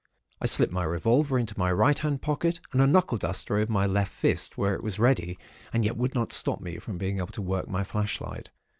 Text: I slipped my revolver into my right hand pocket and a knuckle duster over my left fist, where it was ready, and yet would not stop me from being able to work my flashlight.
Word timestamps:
I 0.41 0.47
slipped 0.47 0.73
my 0.73 0.83
revolver 0.83 1.37
into 1.37 1.53
my 1.59 1.71
right 1.71 1.99
hand 1.99 2.23
pocket 2.23 2.59
and 2.71 2.81
a 2.81 2.87
knuckle 2.87 3.19
duster 3.19 3.57
over 3.57 3.71
my 3.71 3.85
left 3.85 4.11
fist, 4.11 4.57
where 4.57 4.73
it 4.73 4.81
was 4.81 4.97
ready, 4.97 5.37
and 5.71 5.85
yet 5.85 5.95
would 5.95 6.15
not 6.15 6.33
stop 6.33 6.59
me 6.59 6.79
from 6.79 6.97
being 6.97 7.17
able 7.17 7.27
to 7.27 7.41
work 7.43 7.67
my 7.67 7.83
flashlight. 7.83 8.49